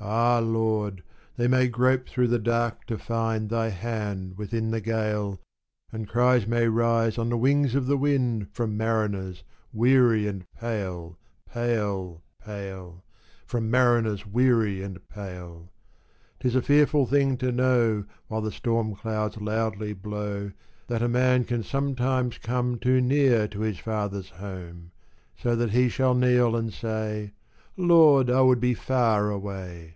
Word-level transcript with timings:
Ah, 0.00 0.38
Lord! 0.38 1.02
they 1.36 1.48
may 1.48 1.66
grope 1.66 2.08
through 2.08 2.28
the 2.28 2.38
dark 2.38 2.86
to 2.86 2.96
find 2.96 3.50
Thy 3.50 3.70
hand 3.70 4.38
within 4.38 4.70
the 4.70 4.80
gale; 4.80 5.40
And 5.90 6.08
cries 6.08 6.46
may 6.46 6.68
rise 6.68 7.18
on 7.18 7.30
the 7.30 7.36
wings 7.36 7.74
of 7.74 7.88
the 7.88 7.96
wind 7.96 8.46
From 8.52 8.76
mariners 8.76 9.42
weary 9.72 10.28
and 10.28 10.46
pale, 10.52 11.18
pale, 11.52 12.22
pale 12.46 13.04
From 13.44 13.72
mariners 13.72 14.24
weary 14.24 14.84
and 14.84 15.06
pale! 15.08 15.72
'Tis 16.38 16.54
a 16.54 16.62
fearful 16.62 17.04
thing 17.04 17.36
to 17.38 17.50
know, 17.50 18.04
While 18.28 18.42
the 18.42 18.52
storm 18.52 18.94
winds 19.04 19.38
loudly 19.38 19.94
blow, 19.94 20.52
That 20.86 21.02
a 21.02 21.08
man 21.08 21.42
can 21.44 21.64
sometimes 21.64 22.38
come 22.38 22.78
Too 22.78 23.00
near 23.00 23.48
to 23.48 23.60
his 23.60 23.78
father's 23.80 24.28
home; 24.30 24.92
So 25.36 25.56
that 25.56 25.70
he 25.72 25.88
shall 25.88 26.14
kneel 26.14 26.54
and 26.54 26.72
say, 26.72 27.32
"Lord, 27.80 28.28
I 28.28 28.40
would 28.40 28.58
be 28.58 28.74
far 28.74 29.30
away!" 29.30 29.94